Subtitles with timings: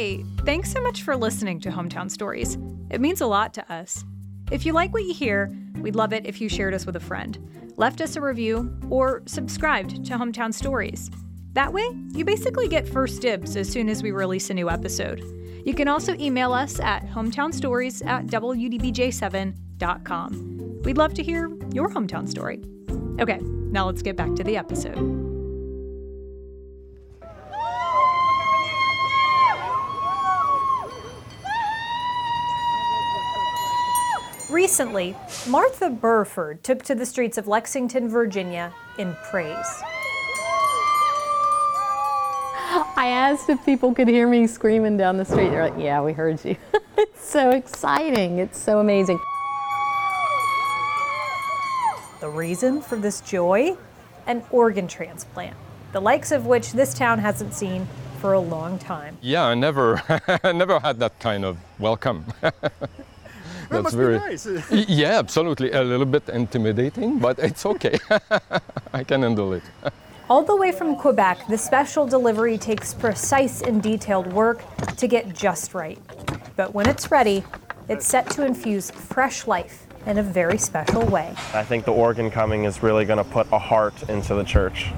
[0.00, 2.56] Hey, thanks so much for listening to Hometown Stories.
[2.88, 4.02] It means a lot to us.
[4.50, 7.00] If you like what you hear, we'd love it if you shared us with a
[7.00, 7.38] friend,
[7.76, 11.10] left us a review, or subscribed to Hometown Stories.
[11.52, 15.22] That way, you basically get first dibs as soon as we release a new episode.
[15.66, 20.80] You can also email us at hometownstories at wdbj7.com.
[20.82, 22.62] We'd love to hear your hometown story.
[23.20, 25.29] Okay, now let's get back to the episode.
[34.50, 35.14] Recently,
[35.46, 39.80] Martha Burford took to the streets of Lexington, Virginia in praise.
[42.96, 45.50] I asked if people could hear me screaming down the street.
[45.50, 46.56] They're like, yeah, we heard you.
[46.98, 48.38] it's so exciting.
[48.40, 49.20] It's so amazing.
[52.20, 53.76] The reason for this joy?
[54.26, 55.56] An organ transplant,
[55.92, 57.86] the likes of which this town hasn't seen
[58.20, 59.16] for a long time.
[59.22, 60.02] Yeah, I never,
[60.44, 62.24] I never had that kind of welcome.
[63.70, 64.46] That must very, be nice.
[64.88, 65.70] yeah, absolutely.
[65.72, 67.96] A little bit intimidating, but it's okay.
[68.92, 69.62] I can handle it.
[70.28, 74.62] All the way from Quebec, the special delivery takes precise and detailed work
[74.96, 75.98] to get just right.
[76.56, 77.44] But when it's ready,
[77.88, 81.34] it's set to infuse fresh life in a very special way.
[81.54, 84.90] I think the organ coming is really going to put a heart into the church.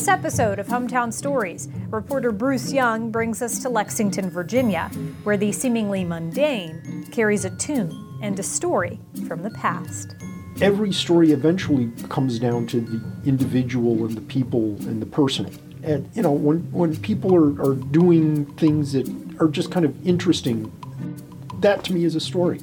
[0.00, 4.88] This episode of Hometown Stories, reporter Bruce Young brings us to Lexington, Virginia,
[5.24, 10.16] where the seemingly mundane carries a tune and a story from the past.
[10.62, 15.52] Every story eventually comes down to the individual and the people and the personal.
[15.82, 19.06] And, you know, when, when people are, are doing things that
[19.38, 20.72] are just kind of interesting,
[21.58, 22.62] that to me is a story.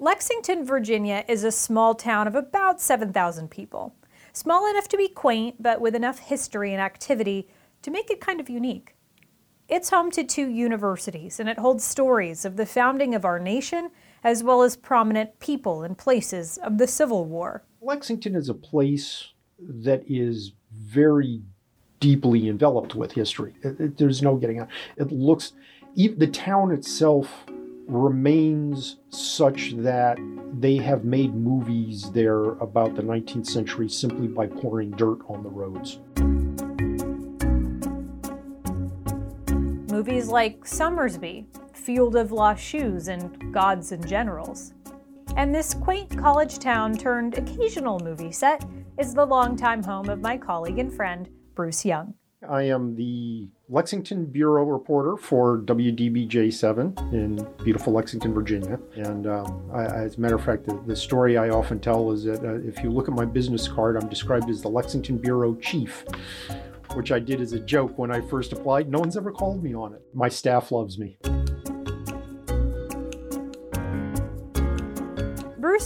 [0.00, 3.94] Lexington, Virginia is a small town of about 7,000 people.
[4.36, 7.48] Small enough to be quaint, but with enough history and activity
[7.80, 8.94] to make it kind of unique.
[9.66, 13.88] It's home to two universities, and it holds stories of the founding of our nation
[14.22, 17.64] as well as prominent people and places of the Civil War.
[17.80, 21.40] Lexington is a place that is very
[22.00, 23.54] deeply enveloped with history.
[23.62, 24.68] There's no getting out.
[24.98, 25.54] It looks,
[25.94, 27.46] the town itself
[27.86, 30.18] remains such that
[30.58, 35.48] they have made movies there about the 19th century simply by pouring dirt on the
[35.48, 35.98] roads.
[39.90, 44.74] Movies like Sommersby, Field of Lost Shoes, and Gods and Generals.
[45.36, 48.64] And this quaint college town turned occasional movie set
[48.98, 52.14] is the longtime home of my colleague and friend, Bruce Young.
[52.48, 58.78] I am the Lexington Bureau reporter for WDBJ7 in beautiful Lexington, Virginia.
[58.94, 62.24] And um, I, as a matter of fact, the, the, story I often tell is
[62.24, 65.54] that uh, if you look at my business card, I'm described as the Lexington Bureau
[65.56, 66.04] Chief,
[66.94, 68.88] which I did as a joke when I first applied.
[68.90, 70.02] No one's ever called me on it.
[70.14, 71.18] My staff loves me.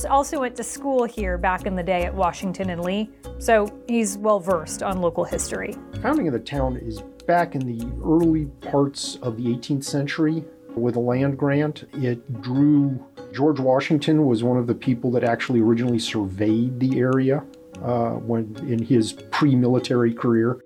[0.04, 4.18] Also went to school here back in the day at Washington and Lee, so he's
[4.18, 5.76] well versed on local history.
[6.02, 10.44] Founding of the town is back in the early parts of the 18th century
[10.74, 11.84] with a land grant.
[11.94, 17.44] It drew George Washington was one of the people that actually originally surveyed the area
[17.82, 20.60] uh, when in his pre-military career.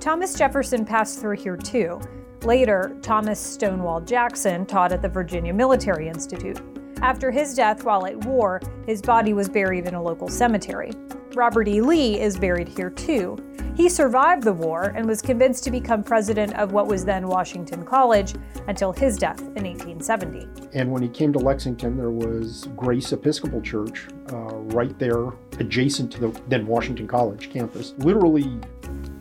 [0.00, 2.00] Thomas Jefferson passed through here too.
[2.42, 6.60] Later, Thomas Stonewall Jackson taught at the Virginia Military Institute.
[7.02, 10.92] After his death while at war, his body was buried in a local cemetery.
[11.34, 11.80] Robert E.
[11.80, 13.36] Lee is buried here too.
[13.76, 17.84] He survived the war and was convinced to become president of what was then Washington
[17.84, 18.34] College
[18.68, 20.48] until his death in 1870.
[20.74, 26.12] And when he came to Lexington, there was Grace Episcopal Church uh, right there adjacent
[26.12, 27.94] to the then Washington College campus.
[27.98, 28.60] Literally,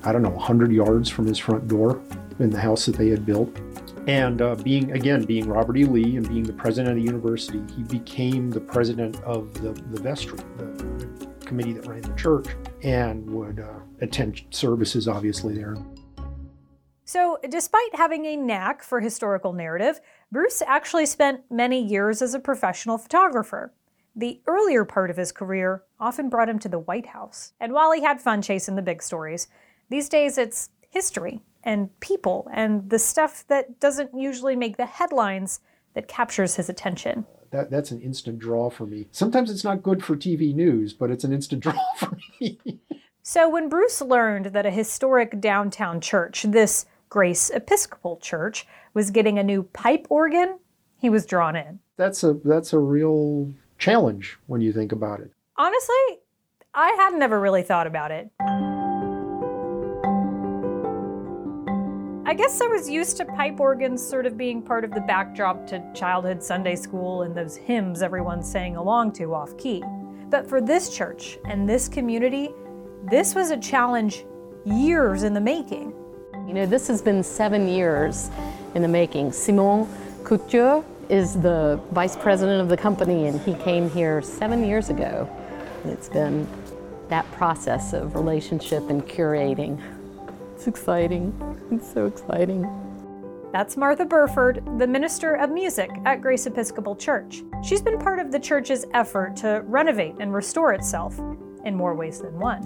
[0.03, 1.99] I don't know, 100 yards from his front door
[2.39, 3.57] in the house that they had built.
[4.07, 5.85] And uh, being, again, being Robert E.
[5.85, 10.01] Lee and being the president of the university, he became the president of the, the
[10.01, 12.47] vestry, the, the committee that ran the church,
[12.81, 15.77] and would uh, attend services, obviously, there.
[17.05, 20.01] So, despite having a knack for historical narrative,
[20.31, 23.73] Bruce actually spent many years as a professional photographer.
[24.15, 27.53] The earlier part of his career often brought him to the White House.
[27.59, 29.47] And while he had fun chasing the big stories,
[29.89, 35.59] these days it's history and people and the stuff that doesn't usually make the headlines
[35.93, 37.25] that captures his attention.
[37.33, 39.07] Uh, that, that's an instant draw for me.
[39.11, 42.59] Sometimes it's not good for TV news, but it's an instant draw for me.
[43.21, 49.37] so when Bruce learned that a historic downtown church, this Grace Episcopal Church, was getting
[49.37, 50.57] a new pipe organ,
[50.97, 51.79] he was drawn in.
[51.97, 55.31] That's a that's a real challenge when you think about it.
[55.57, 56.19] Honestly,
[56.73, 58.31] I had never really thought about it.
[62.33, 65.67] I guess I was used to pipe organs sort of being part of the backdrop
[65.67, 69.83] to childhood Sunday school and those hymns everyone sang along to off key.
[70.31, 72.49] But for this church and this community,
[73.03, 74.25] this was a challenge
[74.65, 75.93] years in the making.
[76.47, 78.31] You know, this has been seven years
[78.73, 79.31] in the making.
[79.31, 79.87] Simon
[80.23, 85.29] Couture is the vice president of the company, and he came here seven years ago.
[85.83, 86.47] And it's been
[87.09, 89.79] that process of relationship and curating.
[90.63, 91.33] It's exciting.
[91.71, 92.65] It's so exciting.
[93.51, 97.43] That's Martha Burford, the minister of music at Grace Episcopal Church.
[97.65, 101.19] She's been part of the church's effort to renovate and restore itself
[101.65, 102.63] in more ways than one.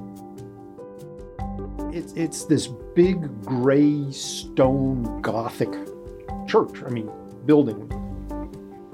[1.92, 5.74] It's, it's this big gray stone Gothic
[6.48, 7.10] church, I mean,
[7.48, 7.90] building.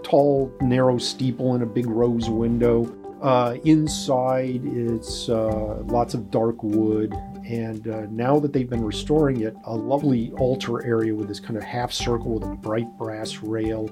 [0.02, 2.90] Tall, narrow steeple and a big rose window.
[3.22, 7.14] Uh, inside, it's uh, lots of dark wood
[7.46, 11.58] and uh, now that they've been restoring it, a lovely altar area with this kind
[11.58, 13.90] of half circle with a bright brass rail.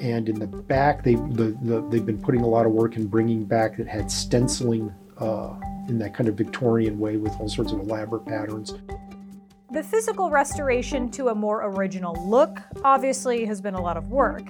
[0.00, 3.06] And in the back, they the, the, they've been putting a lot of work in
[3.06, 5.54] bringing back that had stenciling uh,
[5.88, 8.74] in that kind of Victorian way with all sorts of elaborate patterns.
[9.72, 14.42] The physical restoration to a more original look obviously has been a lot of work.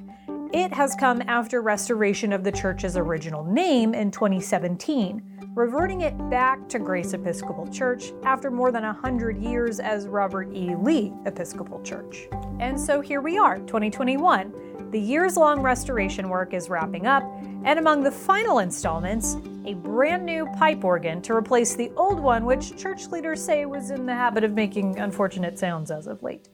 [0.52, 5.22] It has come after restoration of the church's original name in 2017
[5.54, 10.74] reverting it back to Grace Episcopal Church after more than 100 years as Robert E.
[10.76, 12.28] Lee Episcopal Church.
[12.60, 14.90] And so here we are, 2021.
[14.90, 17.22] The years long restoration work is wrapping up,
[17.64, 19.36] and among the final installments,
[19.66, 23.90] a brand new pipe organ to replace the old one, which church leaders say was
[23.90, 26.48] in the habit of making unfortunate sounds as of late.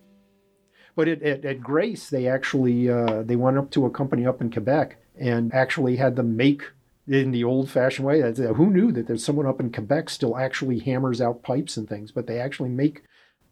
[0.96, 4.50] But at, at, Grace, they actually uh, they went up to a company up in
[4.50, 6.62] Quebec and actually had them make
[7.06, 8.20] in the old fashioned way.
[8.20, 12.10] Who knew that there's someone up in Quebec still actually hammers out pipes and things,
[12.10, 13.02] but they actually make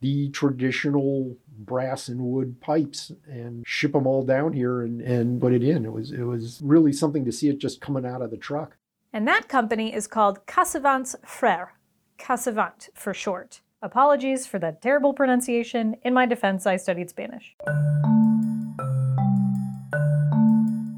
[0.01, 5.53] the traditional brass and wood pipes and ship them all down here and, and put
[5.53, 5.85] it in.
[5.85, 8.77] It was it was really something to see it just coming out of the truck.
[9.13, 11.69] And that company is called Casavants Frères,
[12.19, 13.61] Casavant for short.
[13.85, 15.95] Apologies for that terrible pronunciation.
[16.05, 17.55] In my defense, I studied Spanish.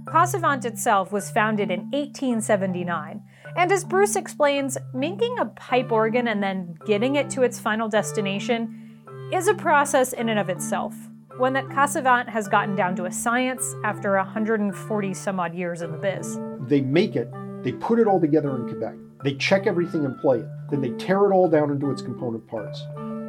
[0.04, 3.24] Casavant itself was founded in 1879,
[3.56, 7.88] and as Bruce explains, making a pipe organ and then getting it to its final
[7.88, 9.02] destination
[9.32, 10.94] is a process in and of itself,
[11.38, 15.90] one that Casavant has gotten down to a science after 140 some odd years in
[15.90, 16.38] the biz.
[16.60, 17.28] They make it,
[17.64, 18.94] they put it all together in Quebec,
[19.24, 22.46] they check everything and play it, then they tear it all down into its component
[22.46, 22.82] parts.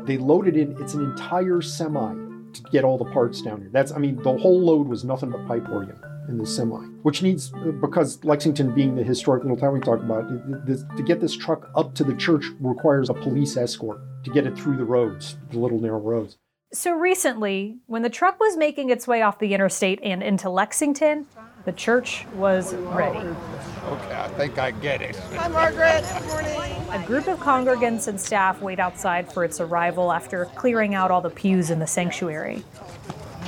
[0.05, 2.13] They load it in, it's an entire semi
[2.53, 3.69] to get all the parts down here.
[3.71, 7.21] That's, I mean, the whole load was nothing but pipe organ in the semi, which
[7.21, 11.69] needs, because Lexington being the historic little town we talked about, to get this truck
[11.75, 15.59] up to the church requires a police escort to get it through the roads, the
[15.59, 16.37] little narrow roads.
[16.73, 21.25] So recently, when the truck was making its way off the interstate and into Lexington,
[21.67, 23.19] the church was ready.
[23.19, 25.17] Okay, I think I get it.
[25.35, 26.05] Hi, Margaret.
[26.17, 26.85] Good morning.
[26.91, 31.19] A group of congregants and staff wait outside for its arrival after clearing out all
[31.19, 32.63] the pews in the sanctuary.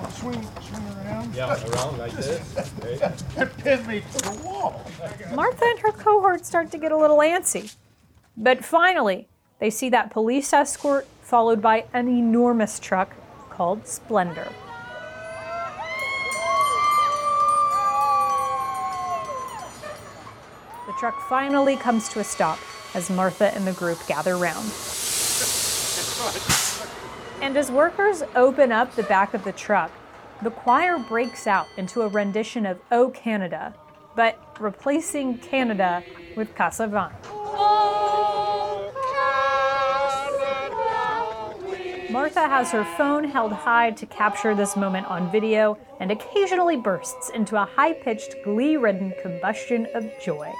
[0.09, 1.33] Swing, swing around.
[1.33, 2.69] Yeah, around like this.
[3.37, 4.85] It pinned me to the wall.
[5.33, 7.73] Martha and her cohort start to get a little antsy.
[8.35, 13.15] But finally, they see that police escort followed by an enormous truck
[13.49, 14.51] called Splendor.
[20.99, 22.59] Truck finally comes to a stop
[22.93, 24.69] as Martha and the group gather round.
[27.41, 29.91] And as workers open up the back of the truck,
[30.41, 33.73] the choir breaks out into a rendition of O Canada,
[34.17, 36.03] but replacing Canada
[36.35, 37.13] with Casavant.
[42.11, 47.29] Martha has her phone held high to capture this moment on video and occasionally bursts
[47.29, 50.51] into a high pitched, glee ridden combustion of joy.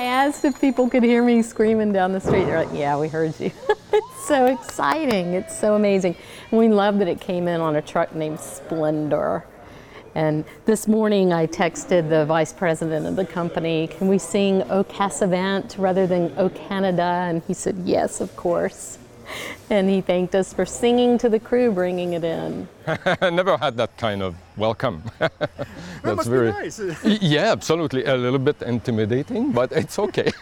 [0.00, 2.44] I asked if people could hear me screaming down the street.
[2.44, 3.50] They're like, yeah, we heard you.
[3.92, 5.34] it's so exciting.
[5.34, 6.16] It's so amazing.
[6.50, 9.44] And we love that it came in on a truck named Splendor.
[10.14, 14.84] And this morning I texted the vice president of the company, can we sing O
[14.84, 17.02] Casavant rather than O Canada?
[17.02, 18.96] And he said, yes, of course.
[19.70, 22.68] And he thanked us for singing to the crew, bringing it in.
[22.86, 25.02] I never had that kind of welcome.
[25.18, 26.80] That's must be very nice.
[27.04, 28.04] Yeah, absolutely.
[28.04, 30.32] A little bit intimidating, but it's okay.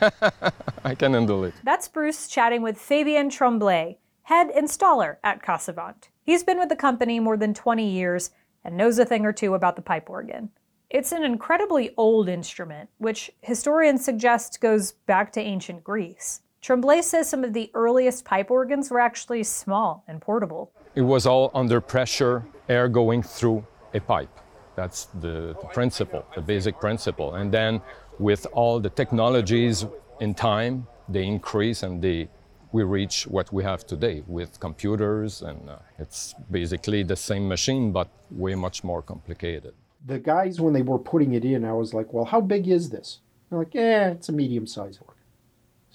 [0.84, 1.54] I can handle it.
[1.64, 6.08] That's Bruce chatting with Fabien Tremblay, head installer at Casavant.
[6.22, 8.30] He's been with the company more than 20 years
[8.64, 10.50] and knows a thing or two about the pipe organ.
[10.90, 16.40] It's an incredibly old instrument, which historians suggest goes back to ancient Greece.
[16.60, 20.72] Tremblay says some of the earliest pipe organs were actually small and portable.
[20.94, 24.40] It was all under pressure, air going through a pipe.
[24.74, 27.34] That's the, the principle, the basic principle.
[27.36, 27.80] And then
[28.18, 29.86] with all the technologies
[30.20, 32.28] in time, they increase and they,
[32.72, 35.42] we reach what we have today with computers.
[35.42, 39.74] And uh, it's basically the same machine, but way much more complicated.
[40.06, 42.90] The guys, when they were putting it in, I was like, well, how big is
[42.90, 43.20] this?
[43.48, 45.17] They're like, yeah, it's a medium sized organ.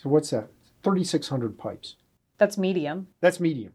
[0.03, 0.49] So what's that?
[0.83, 1.95] 3,600 pipes.
[2.37, 3.07] That's medium.
[3.21, 3.71] That's medium.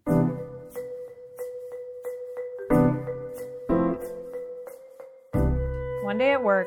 [6.04, 6.66] One day at work,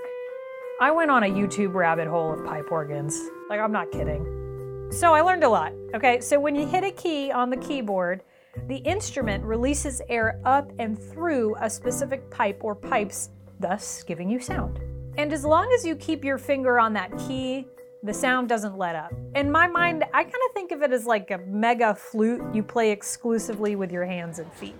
[0.81, 3.15] I went on a YouTube rabbit hole of pipe organs.
[3.51, 4.89] Like, I'm not kidding.
[4.91, 5.73] So I learned a lot.
[5.93, 8.23] Okay, so when you hit a key on the keyboard,
[8.67, 14.39] the instrument releases air up and through a specific pipe or pipes, thus giving you
[14.39, 14.79] sound.
[15.19, 17.67] And as long as you keep your finger on that key,
[18.03, 19.13] the sound doesn't let up.
[19.36, 22.63] In my mind, I kind of think of it as like a mega flute you
[22.63, 24.75] play exclusively with your hands and feet.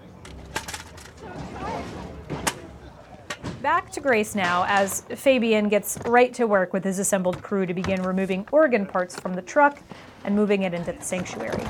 [3.62, 7.76] Back to Grace now as Fabien gets right to work with his assembled crew to
[7.76, 9.84] begin removing organ parts from the truck
[10.24, 11.64] and moving it into the sanctuary.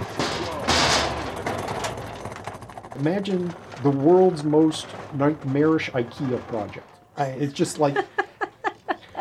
[2.96, 3.54] Imagine
[3.84, 6.88] the world's most nightmarish IKEA project.
[7.18, 7.98] I, it's just like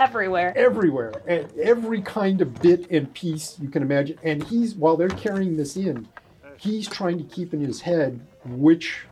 [0.00, 0.56] Everywhere.
[0.56, 4.18] everywhere, and every kind of bit and piece you can imagine.
[4.22, 6.08] And he's while they're carrying this in,
[6.56, 9.04] he's trying to keep in his head which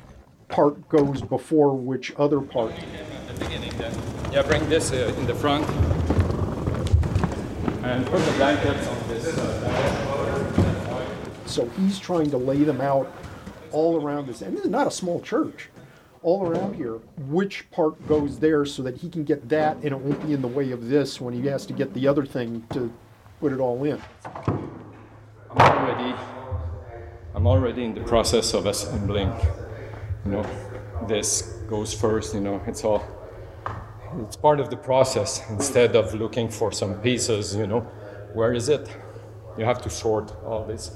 [0.48, 2.72] part goes before which other part.
[4.32, 5.68] Yeah, bring this uh, in the front
[7.84, 9.34] and put the blankets on this.
[11.44, 13.12] So he's trying to lay them out
[13.72, 14.42] all around this.
[14.42, 15.68] And this is not a small church.
[16.22, 16.94] All around here,
[17.28, 20.42] which part goes there so that he can get that and it won't be in
[20.42, 22.92] the way of this when he has to get the other thing to
[23.40, 24.00] put it all in.
[25.50, 26.14] I'm already,
[27.34, 29.32] I'm already in the process of assembling.
[30.24, 30.46] You know,
[31.06, 32.34] this goes first.
[32.34, 33.02] You know, it's all,
[34.20, 35.40] it's part of the process.
[35.50, 37.80] Instead of looking for some pieces, you know,
[38.34, 38.88] where is it?
[39.56, 40.90] You have to sort all this.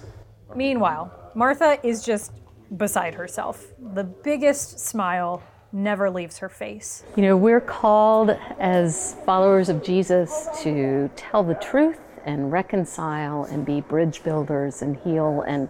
[0.55, 2.33] Meanwhile, Martha is just
[2.77, 3.73] beside herself.
[3.95, 7.03] The biggest smile never leaves her face.
[7.17, 13.65] You know, we're called as followers of Jesus to tell the truth and reconcile and
[13.65, 15.69] be bridge builders and heal, and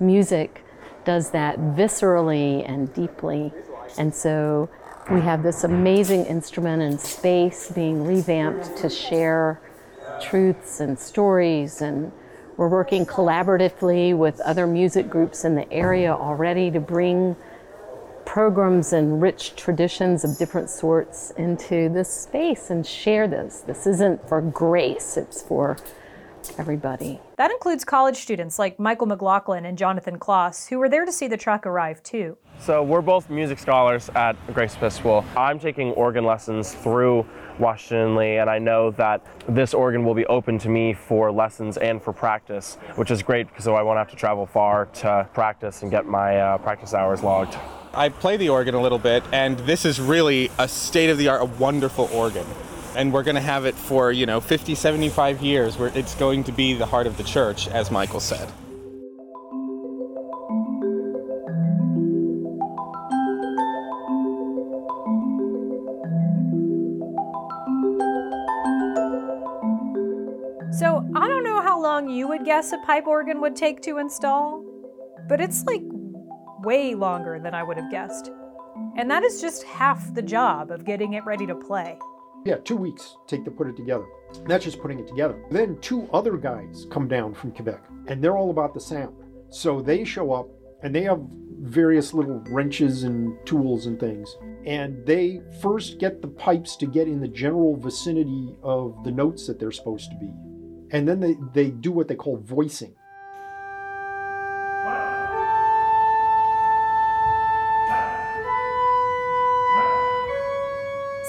[0.00, 0.64] music
[1.04, 3.52] does that viscerally and deeply.
[3.96, 4.68] And so
[5.10, 9.60] we have this amazing instrument and space being revamped to share
[10.20, 12.10] truths and stories and
[12.56, 17.36] we're working collaboratively with other music groups in the area already to bring
[18.24, 23.60] programs and rich traditions of different sorts into this space and share this.
[23.60, 25.76] This isn't for grace, it's for
[26.58, 27.20] everybody.
[27.36, 31.26] That includes college students like Michael McLaughlin and Jonathan Kloss, who were there to see
[31.26, 32.36] the truck arrive too.
[32.60, 35.24] So we're both music scholars at Grace Episcopal.
[35.36, 37.26] I'm taking organ lessons through
[37.58, 41.76] Washington Lee, and I know that this organ will be open to me for lessons
[41.76, 45.28] and for practice, which is great because so I won't have to travel far to
[45.34, 47.56] practice and get my uh, practice hours logged.
[47.92, 51.28] I play the organ a little bit, and this is really a state of the
[51.28, 52.46] art, a wonderful organ.
[52.96, 56.44] And we're going to have it for, you know, 50, 75 years, where it's going
[56.44, 58.48] to be the heart of the church, as Michael said.
[70.78, 73.98] So I don't know how long you would guess a pipe organ would take to
[73.98, 74.64] install,
[75.28, 75.82] but it's like
[76.64, 78.30] way longer than I would have guessed.
[78.96, 81.98] And that is just half the job of getting it ready to play.
[82.44, 84.04] Yeah, two weeks take to put it together.
[84.46, 85.42] That's just putting it together.
[85.50, 89.14] Then two other guys come down from Quebec, and they're all about the sound.
[89.50, 90.48] So they show up,
[90.82, 91.20] and they have
[91.60, 94.36] various little wrenches and tools and things.
[94.66, 99.46] And they first get the pipes to get in the general vicinity of the notes
[99.46, 100.30] that they're supposed to be.
[100.90, 102.94] and then they, they do what they call voicing.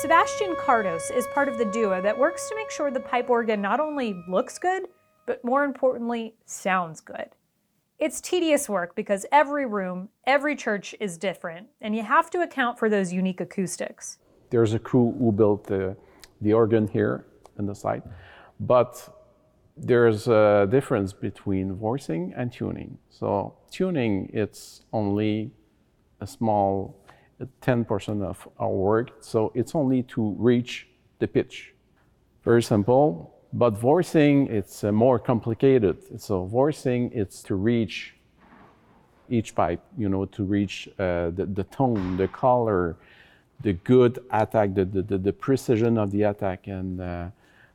[0.06, 3.60] Sebastian Cardos is part of the duo that works to make sure the pipe organ
[3.60, 4.84] not only looks good,
[5.26, 7.30] but more importantly, sounds good.
[7.98, 12.78] It's tedious work because every room, every church is different, and you have to account
[12.78, 14.20] for those unique acoustics.
[14.52, 15.98] There's a crew who built the,
[16.40, 17.26] the organ here
[17.58, 18.04] in the site,
[18.60, 19.10] but
[19.76, 23.00] there's a difference between voicing and tuning.
[23.10, 25.50] So tuning, it's only
[26.22, 26.96] a small
[27.62, 30.88] 10% of our work, so it's only to reach
[31.20, 31.74] the pitch.
[32.44, 35.98] Very simple, but voicing, it's uh, more complicated.
[36.22, 38.16] So voicing, it's to reach
[39.30, 42.96] each pipe, you know, to reach uh, the, the tone, the color,
[43.62, 46.68] the good attack, the, the, the precision of the attack.
[46.68, 47.28] And uh,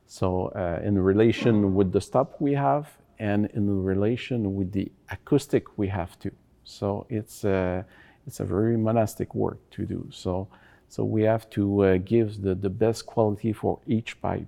[0.07, 2.89] so uh, in relation with the stop we have
[3.19, 6.31] and in relation with the acoustic we have to.
[6.63, 7.83] So it's, uh,
[8.31, 10.07] it's a very monastic work to do.
[10.09, 10.47] So,
[10.87, 14.47] so we have to uh, give the, the best quality for each pipe.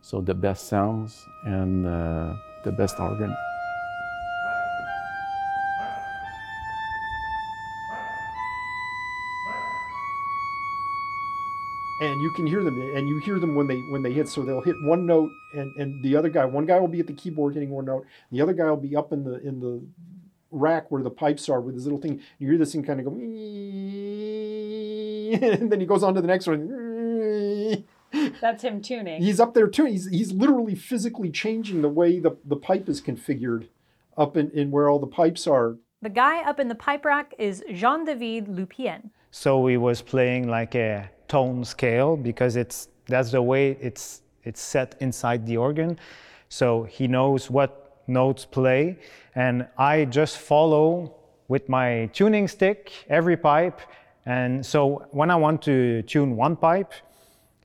[0.00, 3.34] So the best sounds and uh, the best organ.
[12.02, 14.42] and you can hear them and you hear them when they when they hit so
[14.42, 17.12] they'll hit one note and and the other guy one guy will be at the
[17.12, 19.82] keyboard hitting one note the other guy will be up in the in the
[20.50, 23.06] rack where the pipes are with this little thing you hear this thing kind of
[23.06, 23.12] go
[25.60, 27.84] and then he goes on to the next one
[28.40, 29.22] That's him tuning.
[29.22, 33.00] he's up there too he's he's literally physically changing the way the the pipe is
[33.00, 33.68] configured
[34.16, 37.34] up in, in where all the pipes are The guy up in the pipe rack
[37.38, 39.10] is Jean David Lupien.
[39.30, 44.60] So he was playing like a tone scale because it's that's the way it's it's
[44.60, 45.98] set inside the organ.
[46.48, 47.79] So he knows what
[48.10, 48.98] notes play,
[49.34, 51.14] and I just follow
[51.48, 53.80] with my tuning stick every pipe.
[54.26, 56.92] And so when I want to tune one pipe,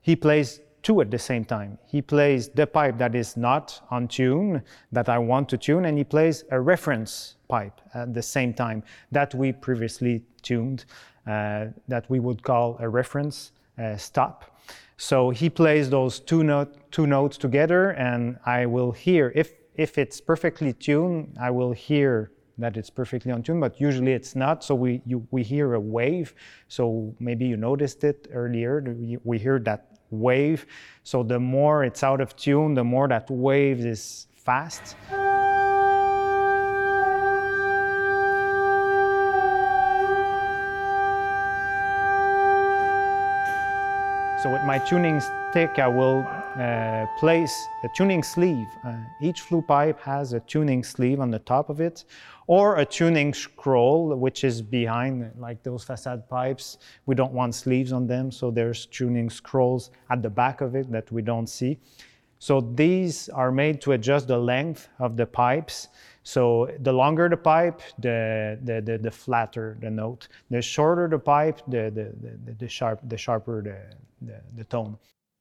[0.02, 1.78] he plays two at the same time.
[1.88, 5.98] He plays the pipe that is not on tune that I want to tune, and
[5.98, 10.86] he plays a reference pipe at the same time that we previously tuned,
[11.28, 14.56] uh, that we would call a reference uh, stop.
[14.98, 19.98] So he plays those two, note, two notes together, and I will hear if if
[19.98, 24.64] it's perfectly tuned, I will hear that it's perfectly on tune, but usually it's not.
[24.64, 26.34] So we you, we hear a wave.
[26.70, 28.96] So maybe you noticed it earlier.
[29.24, 30.66] We hear that wave.
[31.04, 34.96] So the more it's out of tune, the more that wave is fast.
[44.42, 46.24] So with my tuning stick, I will
[46.58, 48.68] uh, place a tuning sleeve.
[48.86, 52.06] Uh, each flue pipe has a tuning sleeve on the top of it,
[52.48, 56.78] or a tuning scroll, which is behind, like those facade pipes.
[57.06, 60.92] We don't want sleeves on them, so there's tuning scrolls at the back of it
[60.92, 61.78] that we don't see.
[62.40, 65.88] So these are made to adjust the length of the pipes.
[66.24, 70.28] So the longer the pipe, the, the, the, the flatter the note.
[70.50, 72.14] The shorter the pipe, the, the,
[72.46, 74.98] the, the, sharp, the sharper the, the, the tone.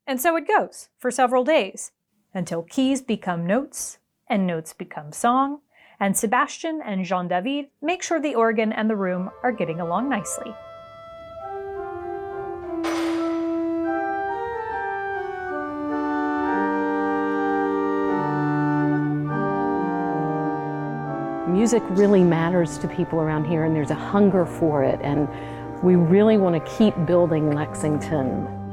[0.07, 1.93] And so it goes for several days
[2.35, 5.61] until keys become notes and notes become song,
[5.99, 10.09] and Sebastian and Jean David make sure the organ and the room are getting along
[10.09, 10.53] nicely.
[21.49, 25.29] Music really matters to people around here, and there's a hunger for it, and
[25.83, 28.63] we really want to keep building Lexington.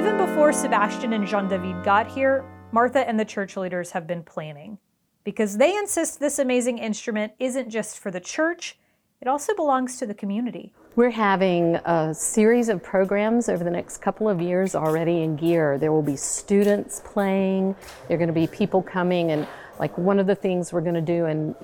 [0.00, 4.22] Even before Sebastian and Jean David got here, Martha and the church leaders have been
[4.22, 4.78] planning.
[5.24, 8.78] Because they insist this amazing instrument isn't just for the church,
[9.20, 10.72] it also belongs to the community.
[10.96, 15.76] We're having a series of programs over the next couple of years already in gear.
[15.76, 17.76] There will be students playing,
[18.08, 19.46] there are going to be people coming, and
[19.78, 21.54] like one of the things we're going to do in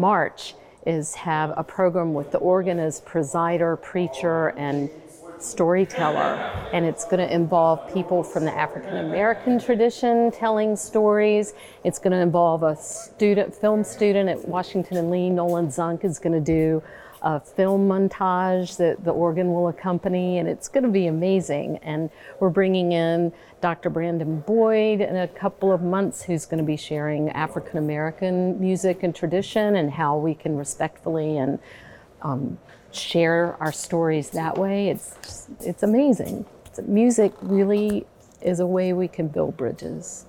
[0.00, 4.90] March is have a program with the organ as presider, preacher, and
[5.42, 6.34] storyteller.
[6.72, 11.54] And it's going to involve people from the African American tradition telling stories.
[11.84, 16.18] It's going to involve a student, film student at Washington and Lee, Nolan Zunk, is
[16.18, 16.82] going to do
[17.22, 21.78] a film montage that the organ will accompany, and it's going to be amazing.
[21.78, 23.90] And we're bringing in Dr.
[23.90, 29.04] Brandon Boyd in a couple of months, who's going to be sharing African American music
[29.04, 31.60] and tradition and how we can respectfully and
[32.22, 32.58] um,
[32.92, 36.44] share our stories that way, it's it's amazing.
[36.86, 38.06] Music really
[38.40, 40.26] is a way we can build bridges.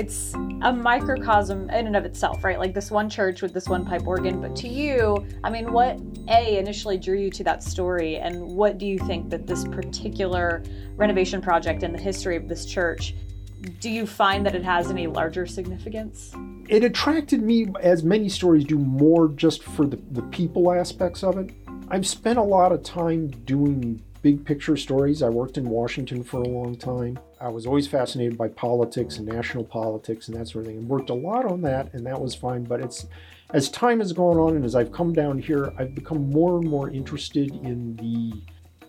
[0.00, 2.58] it's a microcosm in and of itself, right?
[2.58, 4.40] Like this one church with this one pipe organ.
[4.40, 8.78] But to you, I mean, what A initially drew you to that story, and what
[8.78, 10.62] do you think that this particular
[10.96, 13.14] renovation project in the history of this church,
[13.60, 16.34] do you find that it has any larger significance?
[16.68, 21.38] It attracted me, as many stories do, more just for the, the people aspects of
[21.38, 21.50] it.
[21.88, 25.22] I've spent a lot of time doing big picture stories.
[25.22, 27.18] I worked in Washington for a long time.
[27.40, 30.88] I was always fascinated by politics and national politics and that sort of thing, and
[30.88, 32.64] worked a lot on that, and that was fine.
[32.64, 33.06] But it's
[33.52, 36.68] as time has gone on and as I've come down here, I've become more and
[36.68, 38.40] more interested in the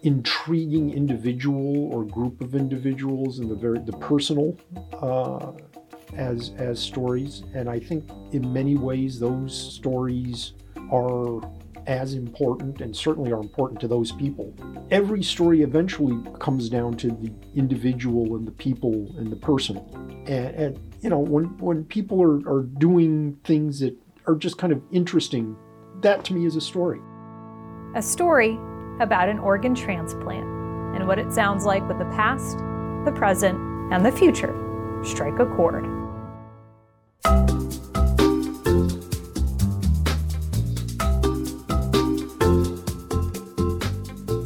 [0.04, 4.58] intriguing individual or group of individuals and the very the personal
[5.02, 5.52] uh,
[6.16, 7.44] as as stories.
[7.54, 10.54] And I think in many ways those stories
[10.92, 11.42] are
[11.88, 14.54] as important and certainly are important to those people.
[14.92, 19.90] Every story eventually comes down to the individual and the people and the personal.
[20.28, 23.96] And, and you know, when, when people are, are doing things that
[24.28, 25.56] are just kind of interesting,
[26.02, 27.00] that to me is a story.
[27.96, 28.58] A story
[29.02, 30.46] about an organ transplant
[30.96, 32.58] and what it sounds like with the past,
[33.04, 33.58] the present,
[33.92, 34.56] and the future
[35.04, 35.86] strike a chord.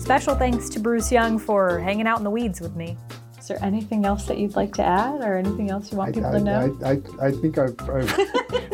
[0.01, 2.95] Special thanks to Bruce Young for hanging out in the weeds with me.
[3.37, 6.13] Is there anything else that you'd like to add or anything else you want I,
[6.13, 6.77] people I, to know?
[6.83, 8.09] I, I, I think I've, I've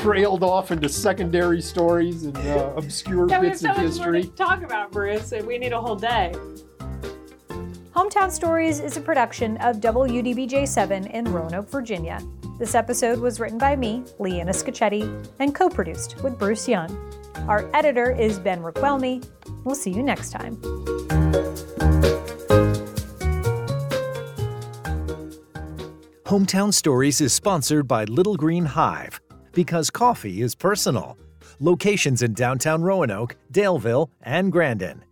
[0.00, 4.06] trailed off into secondary stories and uh, obscure yeah, bits we have of so much
[4.06, 4.30] more history.
[4.30, 6.32] to talk about, Bruce, and we need a whole day.
[7.94, 12.20] Hometown Stories is a production of WDBJ7 in Roanoke, Virginia.
[12.58, 16.90] This episode was written by me, Leanna Scacchetti, and co produced with Bruce Young.
[17.48, 19.26] Our editor is Ben Raquelme.
[19.64, 20.56] We'll see you next time.
[26.26, 29.20] Hometown Stories is sponsored by Little Green Hive
[29.56, 31.16] because coffee is personal.
[31.60, 35.02] Locations in downtown Roanoke, Daleville, and Grandin.